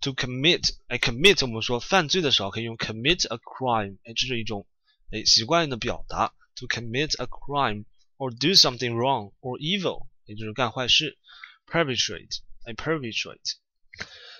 [0.00, 4.66] To commit，哎，commit 我们说犯罪的时候可以用 commit a crime，哎，这是一种
[5.10, 6.32] 哎习惯的表达。
[6.56, 7.84] to commit a crime
[8.16, 10.06] or do something wrong or evil。
[10.24, 11.18] 也就是干坏事
[11.66, 13.56] ，perpetrate，哎，perpetrate。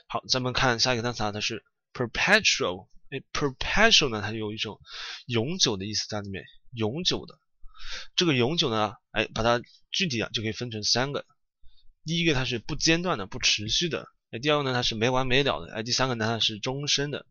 [0.07, 4.81] 好，咱们看下一个单词啊，它是 perpetual，哎，perpetual 呢，它有一种
[5.27, 7.38] 永久的意思在里面，永久的。
[8.14, 11.27] 这个永久呢，哎，把它具体啊就可以分成三个。
[12.05, 17.27] 第一个它是不间断的、不持续的，第二个呢它是没完没了的，哎，第三个呢它是终身的。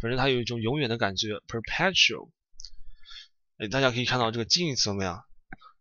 [0.00, 2.30] 反正它有一种永远的感觉，perpetual。
[3.58, 5.20] 哎，大家可以看到这个近义词没有？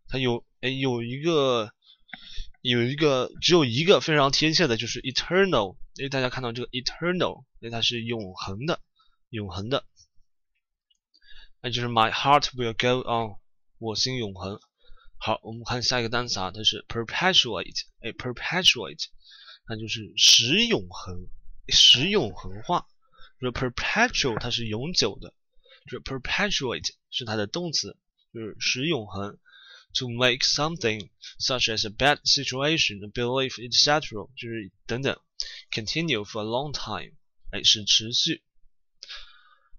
[0.07, 1.71] 它有，哎，有一个。
[2.63, 5.77] 有一个只有一个非常贴切的，就是 eternal。
[6.03, 8.81] 哎大家看到这个 eternal，因为它是永恒的，
[9.29, 9.85] 永恒的。
[11.61, 13.37] 那就是 my heart will go on，
[13.77, 14.59] 我心永恒。
[15.17, 19.05] 好，我们看下一个单词啊，它是 perpetuate，哎，perpetuate，
[19.67, 21.27] 那就是使永恒，
[21.67, 22.87] 使永恒化。
[23.39, 25.33] 就是 perpetual 它是永久的，
[25.85, 27.97] 就是 perpetuate 是它的动词，
[28.33, 29.37] 就是使永恒。
[29.93, 34.29] To make something such as a bad situation, a belief, etc.
[34.35, 35.19] 就是等等
[35.71, 37.15] ，continue for a long time，
[37.51, 38.43] 哎，是持续。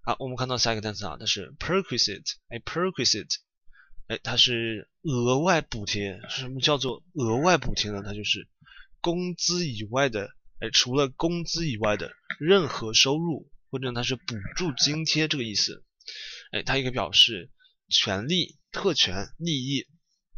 [0.03, 3.37] 好，我们看到下一个单词啊，它是 perquisite，哎，perquisite，
[4.09, 6.21] 哎，它是额外补贴。
[6.31, 8.03] 什么叫做额外补贴呢？
[8.05, 8.49] 它就是
[9.01, 10.29] 工资以外的，
[10.61, 15.85] 哎，除了工资以外的任何收入，或者它是补助津贴这个意思。
[16.53, 17.51] 哎，它也可以表示
[17.89, 19.87] 权利、特权、利益。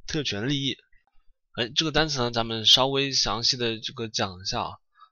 [0.07, 0.77] 特权利益，
[1.53, 4.71] 哎，这个单词呢，咱们稍微详细的这个讲一下啊。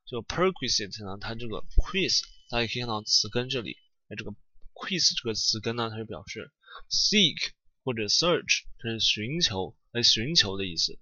[0.08, 3.76] 就 perquisite 呢，它这个 quis，大家可以看到词根这里，
[4.08, 4.32] 哎，这个
[4.74, 6.50] quis 这个词根呢，它是表示
[6.90, 7.36] seek
[7.84, 10.98] 或者 search，它是寻求，哎，寻求的意思。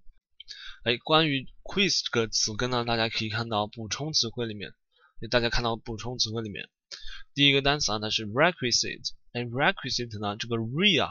[0.86, 4.72] 哎，关于 quis 这个词根呢，大家可以看到补充词汇里面，
[5.32, 6.68] 大家看到补充词汇里面，
[7.34, 11.10] 第一个单词啊，它是 requisite，哎，requisite 呢，这个 re 啊，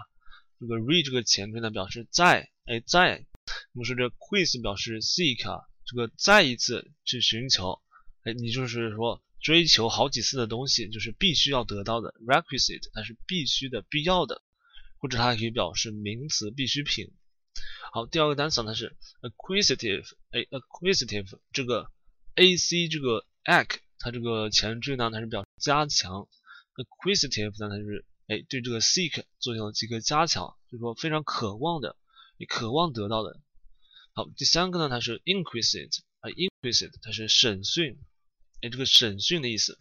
[0.61, 2.49] 这个 re 这个前缀呢，表示在。
[2.63, 3.25] 哎，在
[3.73, 7.81] 我们说这 quiz 表示 seek 啊，这个再一次去寻求，
[8.23, 14.41] 哎，你就是说追求好几次的东西，就是必须要得到的 requisite，它是必须的、必要的，
[14.99, 17.11] 或者它还可以表示名词必需品。
[17.91, 21.91] 好，第二个单词呢是 acquisitive，哎，acquisitive 这个
[22.35, 26.27] a c 这个 ac 它这个前缀呢，它是表示加强
[26.75, 31.95] ，acquisitive 呢它是哎对这个 seek 做了几个加强，就是说非常渴望的。
[32.37, 33.39] 你渴望得到的。
[34.13, 37.97] 好，第三个呢，它是 inquisite 啊，inquisite 它是审讯，
[38.61, 39.79] 哎，这个审讯的意思。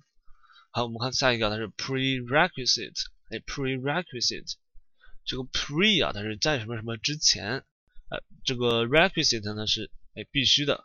[0.71, 4.55] 好，我们看下一个，它是 prerequisite，哎，prerequisite
[5.25, 7.65] 这个 pre 啊，它是在什么什么之前，
[8.09, 10.85] 哎，这个 requisite 呢是哎必须的，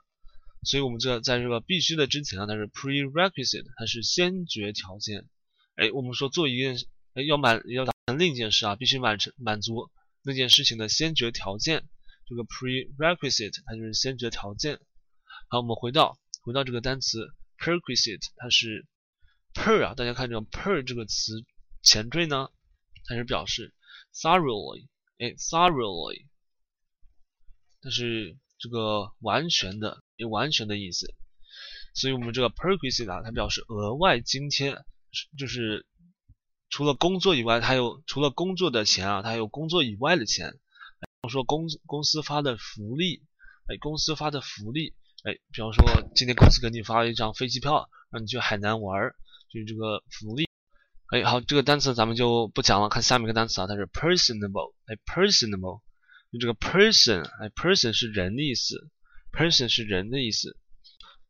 [0.63, 5.27] 所以我们这在这个必须的之前啊，它是 prerequisite，它是先决条件。
[5.75, 6.75] 哎，我们说做一件，
[7.13, 9.89] 哎，要满要达成另一件事啊，必须满成满足。
[10.21, 11.87] 那件事情的先决条件，
[12.27, 14.79] 这个 prerequisite 它就是先决条件。
[15.47, 18.85] 好，我们回到回到这个单词 perquisite，它是
[19.53, 21.41] per 啊，大家看这个 per 这个词
[21.81, 22.49] 前缀呢，
[23.05, 23.73] 它是表示
[24.13, 26.25] thoroughly，哎，thoroughly，
[27.81, 31.13] 它是这个完全的，有完全的意思。
[31.93, 34.77] 所以我们这个 perquisite 啊，它表示额外津贴，
[35.37, 35.85] 就是。
[36.71, 40.51] 除了工作以外，他有除了工作的钱啊，他还有工作以外的钱。
[40.99, 43.23] 比方说公公司发的福利，
[43.65, 44.93] 哎，公司发的福利，
[45.23, 49.09] 哎，比方说今天公司给你发了一张飞机票，让你去海南玩，
[49.51, 50.48] 就是这个福利。
[51.11, 55.81] 哎，好，这个单词咱们就不讲了，看下面一个单词啊，它是 personable，哎，personable，
[56.31, 58.87] 就这个 person，哎，person 是人的意思
[59.31, 60.55] ，person 是人的意思。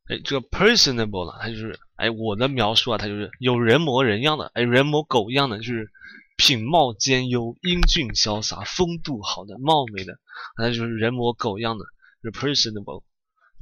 [0.09, 5.89] 哎，这个 personable 呢，它就是哎，我的描述啊，它就是有人模人样的，哎，人模狗样的，就是
[6.35, 10.19] 品貌兼优、英俊潇洒、风度好的、貌美的，
[10.57, 11.85] 那就是人模狗样的，
[12.21, 13.03] 是 personable。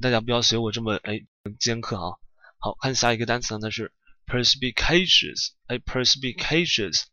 [0.00, 1.20] 大家不要学我这么哎
[1.60, 2.16] 尖刻啊。
[2.58, 3.92] 好看下一个单词呢，它是
[4.28, 7.04] perspicacious，哎，perspicacious。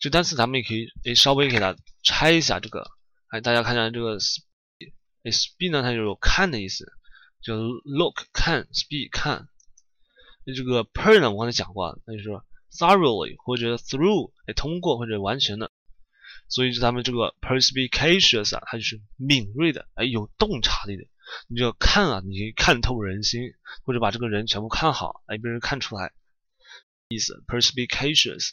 [0.00, 2.88] 这单词咱们也可以哎稍微给它拆一下，这个
[3.28, 6.92] 哎，大家看一下这个 sp，sp 呢，它就有看的意思。
[7.40, 9.48] 就 look 看，speak 看，
[10.44, 12.30] 那这个 per 呢，我刚才讲过，那就是
[12.76, 15.70] thoroughly 或者 through，哎，通过或者完全的，
[16.48, 21.04] 所以就咱们这个 perspicacious 啊，它就是敏锐的，哎，有洞察力的。
[21.46, 23.42] 你就看啊，你看透人心，
[23.84, 26.12] 或者把这个人全部看好，哎，被人看出来，
[27.08, 28.50] 意思 perspicacious。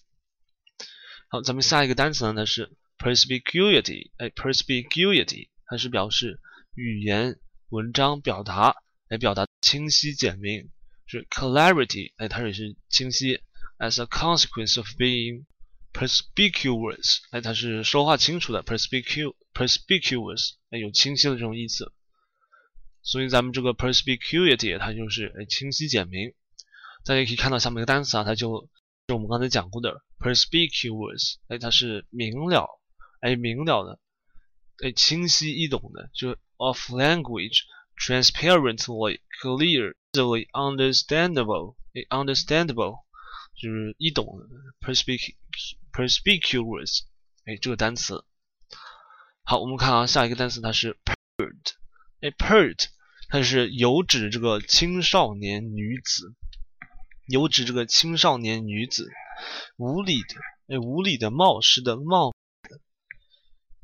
[1.27, 6.39] 好，咱们下一个单词呢，它是 perspicuity，哎，perspicuity，它是表示
[6.73, 7.37] 语言。
[7.69, 8.75] 文章表达
[9.09, 10.69] 来表达清晰简明
[11.07, 13.41] 是 clarity，哎，它也是清晰。
[13.77, 15.45] As a consequence of being
[15.91, 21.91] perspicuous，哎，它是说话清楚的 perspicuous，哎，有清晰的这种意思。
[23.01, 26.33] 所以咱们这个 perspicuity 它就是哎清晰简明。
[27.05, 28.67] 大家可以看到下面一个单词啊，它就
[29.07, 32.67] 是我们刚才讲过的 perspicuous，哎，它是明了，
[33.21, 33.99] 哎，明了的，
[34.83, 36.35] 哎，清晰易懂的，就。
[36.57, 37.63] of language,
[37.99, 41.75] transparently, clear, easily understandable,
[42.09, 43.03] understandable
[43.57, 44.25] 就是易懂
[44.79, 45.35] ，perspic
[45.91, 47.01] perspicuous，
[47.43, 48.23] 哎，这个单词。
[49.43, 51.73] 好，我们看啊，下一个单词它是 pert，
[52.21, 52.85] 哎，pert，
[53.27, 56.33] 它是有指这个青少年女子，
[57.27, 59.09] 有指这个青少年女子，
[59.77, 60.35] 无理的，
[60.67, 62.33] 哎，无理的冒失的冒。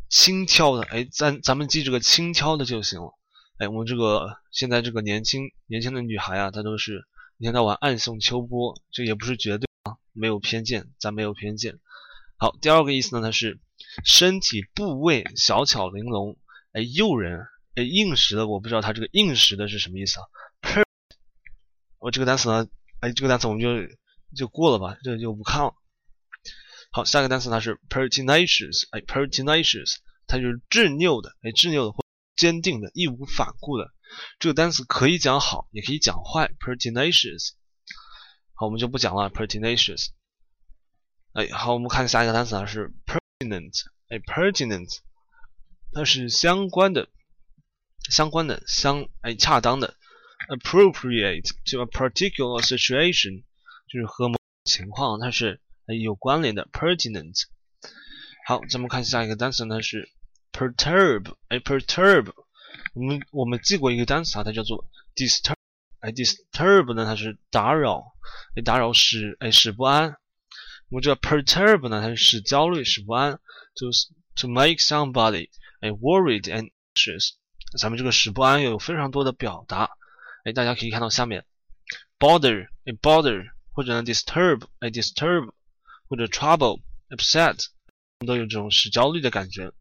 [0.10, 3.14] 轻佻的，哎，咱咱们记这个轻佻的就行了。
[3.60, 11.80] 哎，我们这个现在这个年轻年轻的女孩啊，她都是一天到晚暗送秋波，这也不是绝对啊，没有偏见，咱没有偏见。
[12.38, 13.62] 好，第二个意思呢，它是
[14.04, 16.38] 身体部位小巧玲珑，
[16.74, 20.26] 哎，诱人，哎，硬实的，我不知道它这个硬实的是什么意思啊。
[22.00, 22.68] 我这个单词呢，
[23.02, 23.68] 哎，这个单词我们就
[24.36, 25.76] 就过了吧，这就不看了。
[26.92, 32.04] 好，下一个单词它是 pertinacious，哎，pertinacious，它就是执拗的，哎，执拗的或
[32.36, 33.92] 坚定的，义无反顾的。
[34.40, 37.52] 这个单词可以讲好，也可以讲坏，pertinacious。
[38.54, 40.10] 好，我们就不讲了，pertinacious。
[41.34, 45.00] 哎，好，我们看下一个单词啊，是 pertinent，哎，pertinent，
[45.94, 47.08] 它是相关的，
[48.10, 49.96] 相关的，相，哎，恰当的
[50.58, 53.44] ，appropriate to a particular situation，
[53.88, 55.60] 就是和某情况它是。
[56.00, 57.36] 有关联的 pertinent。
[58.48, 60.10] 好，咱们看下一个单词呢是
[60.54, 62.32] perturb，哎，perturb，
[62.94, 64.86] 我们我们记过一个单词啊，它叫做
[65.16, 65.56] disturb，
[66.00, 68.06] 哎，disturb 呢它是打扰，
[68.56, 70.16] 哎，打扰使哎使不安。
[70.88, 73.38] 我们这 perturb 呢它是使焦虑使不安，
[73.76, 75.50] 就是 to make somebody
[75.82, 77.32] 哎 worried and anxious。
[77.78, 79.90] 咱们这个使不安有非常多的表达，
[80.44, 81.46] 哎，大家可以看到下面
[82.20, 85.52] bother，哎，bother，或者呢 disturb，哎，disturb。
[86.08, 87.68] 或者 trouble、upset
[88.28, 89.72] 都有这种使焦虑的感觉。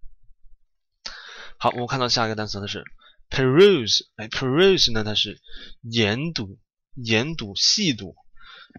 [1.58, 2.84] 好，我们看到下一个单词，呢是
[3.28, 4.06] peruse。
[4.14, 5.40] 哎，peruse 呢，它是
[5.80, 6.56] 研读、
[6.94, 8.14] 研读、细读，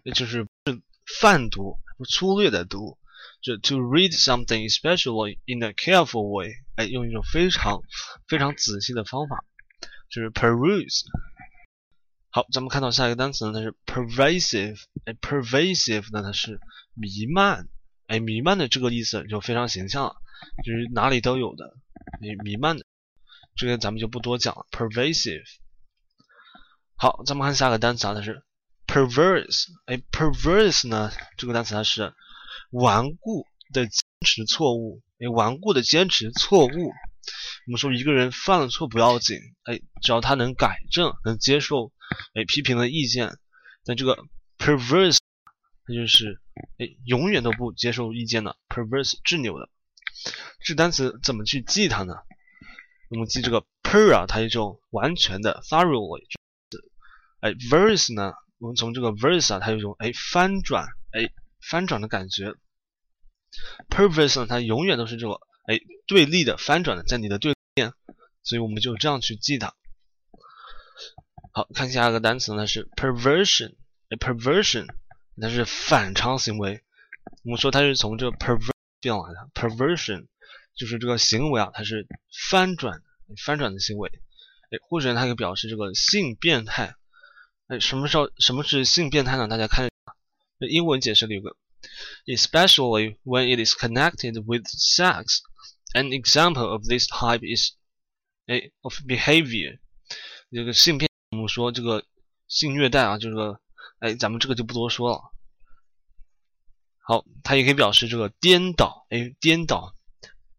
[0.06, 0.48] 也就是
[1.20, 1.78] 泛读、
[2.10, 2.98] 粗略的读。
[3.42, 6.54] 就 to read something especially in a careful way。
[6.78, 7.82] 哎，用一种非常
[8.30, 9.44] 非常仔细的方法，
[10.10, 11.02] 就是 peruse。
[12.34, 14.80] 好，咱们看到下一个单词呢，它是 pervasive。
[15.04, 16.62] 哎，pervasive 呢，它是
[16.94, 17.68] 弥漫。
[18.08, 20.16] 哎，弥漫的这个意思就非常形象了，
[20.64, 21.74] 就是哪里都有的，
[22.22, 22.86] 哎，弥漫的。
[23.58, 24.66] 这个咱们就不多讲了。
[24.72, 25.44] pervasive。
[26.96, 28.42] 好，咱们看下个单词啊，它是
[28.88, 29.66] perverse。
[29.88, 32.14] 哎，perverse 呢，这个单词它是
[32.70, 35.02] 顽固的坚持错误。
[35.20, 36.94] 哎，顽固的坚持错误。
[37.68, 41.92] 我们说一个人犯了错不要紧，哎，只要他能改正，能接受。
[42.34, 43.38] 哎，批评的意见，
[43.86, 44.24] 但这个
[44.58, 45.18] perverse，
[45.86, 46.42] 它就是
[46.78, 49.70] 哎，永远都不接受意见的 perverse，执拗的。
[50.64, 52.16] 这单词怎么去记它呢？
[53.10, 56.24] 我们记这个 per 啊，它一种完全的 thoroughly。
[57.40, 61.32] 哎，verse 呢，我们从这个 verse 啊，它有一种哎翻转，哎
[61.70, 62.54] 翻转的感觉。
[63.90, 65.34] perverse 呢，它永远都是这个
[65.66, 67.94] 哎对立的翻转的，在你的对面，
[68.44, 69.74] 所以我们就这样去记它。
[71.54, 73.76] 好看下一个单词呢是 perversion，
[74.10, 74.88] 哎，perversion，
[75.42, 76.82] 它是反常行为。
[77.44, 80.28] 我们说它是从这个 perversion 来的，perversion
[80.76, 82.08] 就是这个行为啊，它是
[82.50, 83.02] 翻转、
[83.44, 84.10] 翻转的行为。
[84.70, 86.96] 哎，或者它可以表示这个性变态。
[87.68, 89.50] 哎，什么时候什么是性变态呢？
[89.50, 89.90] 大家看，
[90.60, 91.58] 英文解释里有个
[92.26, 95.40] ，especially when it is connected with sex.
[95.94, 97.74] An example of this type is,
[98.48, 99.80] 哎，of behavior，
[100.50, 101.11] 这个性变。
[101.32, 102.04] 我们说这个
[102.50, 103.62] 性虐待啊，就是个，
[104.00, 105.22] 哎，咱们这个就不多说了。
[107.00, 109.96] 好，它也可以表示这个颠倒，哎，颠倒，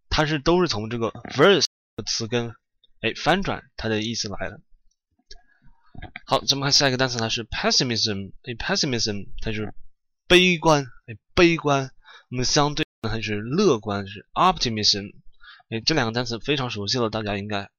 [0.09, 2.55] 它是都是从这个 verse 的词根，
[3.03, 4.63] 哎，翻转它的意思来的。
[6.25, 9.75] 好，咱们看下一个单词，它是 pessimism，哎，pessimism 它就是
[10.27, 11.93] 悲观，哎，悲观。
[12.31, 15.13] 那么相对呢，它是乐观，是 optimism，
[15.69, 17.71] 哎，这两个单词非常熟悉了，大家应该。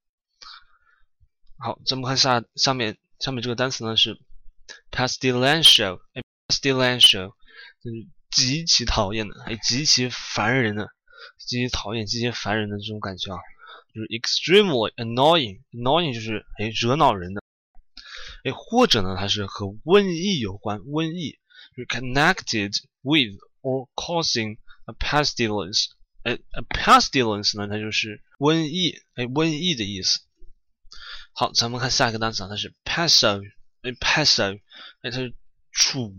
[1.58, 4.20] 好，咱们看下下面下面这个单词呢是
[4.92, 7.32] ，pestilential，pestilential，
[7.82, 10.89] 就是极其讨厌的，哎，极其烦人的，
[11.38, 13.39] 极其讨厌、极其烦人的这种感觉啊，
[13.94, 17.42] 就是 extremely annoying，annoying 就是哎惹恼人的，
[18.44, 21.39] 哎，或者呢它是和瘟疫有关，瘟疫
[21.78, 25.92] 就是 connected with or causing a pestilence，
[26.24, 30.20] 哎，a pestilence 呢它就是瘟疫，哎，瘟疫的意思。
[31.36, 33.41] 好，咱们看下一个单词啊，它是 passive，
[33.82, 34.62] 哎，passive，
[35.02, 35.34] 哎，它是
[35.71, 36.13] 储，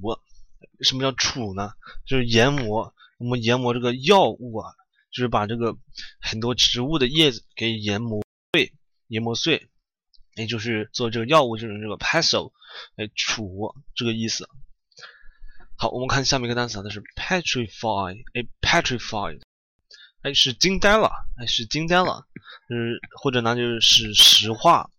[0.81, 1.73] 什么叫储呢？
[2.05, 4.73] 就是研磨，我们研磨这个药物啊，
[5.13, 5.77] 就是把这个
[6.21, 8.73] 很多植物的叶子给研磨碎，
[9.07, 9.69] 研磨碎，
[10.35, 12.51] 也就是做这个药物就是这个 passive，
[12.97, 14.49] 哎，储这个意思。
[15.77, 19.41] 好，我们看下面一个单词啊，它是 petrify，哎，petrify，
[20.23, 22.27] 哎，是惊呆了，哎，是惊呆了，
[22.69, 24.91] 就是或者呢就是使石化。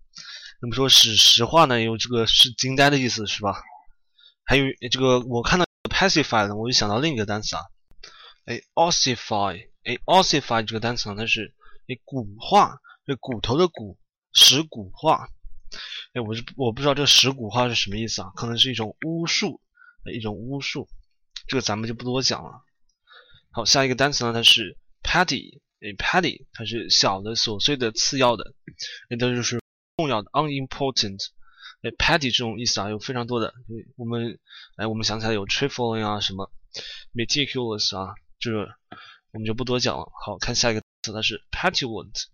[0.65, 3.61] 那么说使实话呢，有这个是惊呆的意思，是吧？
[4.43, 7.61] 还有这个我看到 pacify 我就想到另一个单词啊，
[8.45, 11.53] 哎，ossify，哎，ossify 这个单词呢，它是
[11.87, 13.99] 哎，骨化，这骨头的骨，
[14.33, 15.29] 石骨化。
[16.13, 18.31] 哎，我是我不知道这石骨化是什么意思啊？
[18.35, 19.61] 可能是一种巫术，
[20.11, 20.89] 一种巫术。
[21.47, 22.63] 这个咱们就不多讲了。
[23.51, 28.55] 好，下一个单词呢，它是 “patty”，哎，“patty” 它是小的、琐碎的、次要的，
[29.11, 29.61] 那它就是
[29.97, 31.27] 重要的，unimportant。
[31.81, 33.53] 哎，petty 这种意思啊，有非常多的。
[33.95, 34.39] 我们
[34.75, 36.51] 哎，我们想起来有 trifling 啊，什么
[37.13, 38.67] meticulous 啊，这个
[39.31, 40.11] 我们就不多讲了。
[40.25, 42.25] 好看下一个词，它是 petulant。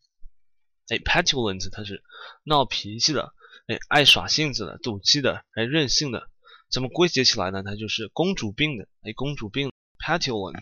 [0.87, 2.03] 哎，petulant 它是
[2.43, 3.33] 闹脾气的，
[3.67, 6.29] 哎，爱耍性子的，赌气的，哎，任性的。
[6.69, 10.61] 咱们归结起来呢，它就是公主病的，哎，公主病，petulant，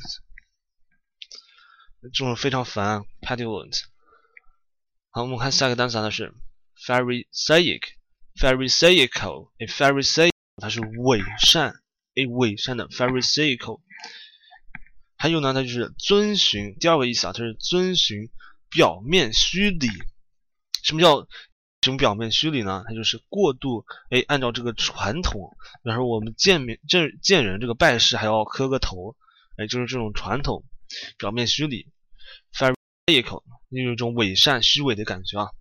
[2.01, 3.83] 这种非常烦，petulant。
[5.11, 6.33] 好，我们看下一个单词，它是
[6.85, 11.81] pharisaic，pharisaical，哎，pharisaic 它是伪善，
[12.15, 13.81] 哎，伪善的 pharisaical。
[15.15, 18.29] 还有呢，它就是遵循，第二个意思啊，它是遵循
[18.69, 19.87] 表面虚礼。
[20.83, 21.27] 什么叫？
[21.81, 22.83] 什么表面虚礼呢？
[22.85, 29.15] 它就是过度哎，按照这个传统，比方说我们见面见见人这个拜师还要磕个头，
[29.55, 30.65] 哎，就是这种传统
[31.17, 31.87] 表面虚礼
[32.53, 35.51] ，pharisaical，有一种伪善虚伪的感觉啊。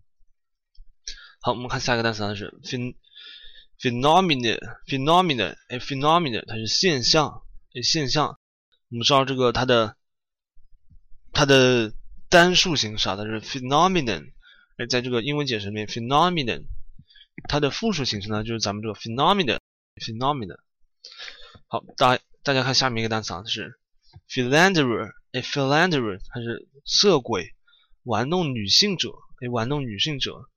[1.41, 2.53] 好，我们看下一个单词，它是
[3.81, 7.43] phenomena，phenomena，哎，phenomena，它是现象，
[7.75, 8.39] 哎，现象。
[8.91, 9.97] 我们知道这个它的
[11.33, 11.93] 它的
[12.29, 14.33] 单数形式啊，它是 phenomenon。
[14.79, 16.65] 哎，在这个英文解释里面，phenomenon，
[17.49, 20.59] 它的复数形式呢，就是咱们这个 phenomenon，phenomenon。
[21.69, 23.79] 好，大大家看下面一个单词啊，是
[24.29, 27.55] philanderer，哎，philanderer，它是色鬼，
[28.03, 29.11] 玩弄女性者，
[29.41, 30.49] 哎，玩弄女性者，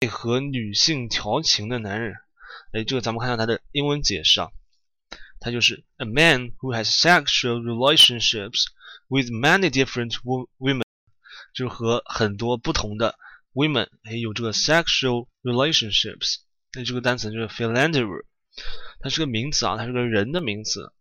[0.00, 2.14] 哎，和女性调情的男人。
[2.72, 4.50] 哎，这个咱们看一下它的英文解释啊，
[5.40, 8.66] 它就是 a man who has sexual relationships
[9.08, 10.16] with many different
[10.58, 10.82] women，
[11.52, 13.18] 就是和很多不同的。
[13.54, 16.36] women 哎有这个 sexual relationships，
[16.74, 18.24] 那这个单词就是 philanderer，
[19.00, 20.92] 它是个名词啊，它是个人的名词。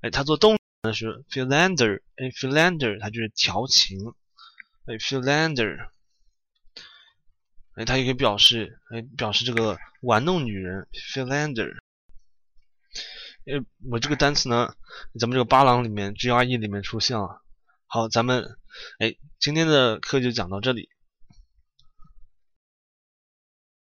[0.00, 4.14] 哎，它做动词呢是 philander，哎 philander 它就是调情，
[4.86, 5.90] 哎 philander，
[7.74, 11.76] 哎它也可以表示哎表示这个玩弄女人 philander。
[13.46, 14.74] 哎，我这个单词呢，
[15.18, 17.42] 咱们这个八郎里面 GRE 里面出现了。
[17.86, 18.56] 好，咱们
[18.98, 20.90] 哎今天的课就讲到这里。